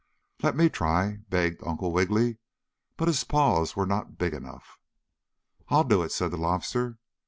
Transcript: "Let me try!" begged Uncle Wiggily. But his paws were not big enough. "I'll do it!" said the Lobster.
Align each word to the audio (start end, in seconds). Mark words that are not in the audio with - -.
"Let 0.41 0.55
me 0.55 0.67
try!" 0.67 1.19
begged 1.29 1.61
Uncle 1.63 1.91
Wiggily. 1.91 2.39
But 2.97 3.07
his 3.07 3.23
paws 3.23 3.75
were 3.75 3.85
not 3.85 4.17
big 4.17 4.33
enough. 4.33 4.79
"I'll 5.69 5.83
do 5.83 6.01
it!" 6.01 6.11
said 6.11 6.31
the 6.31 6.37
Lobster. 6.37 6.97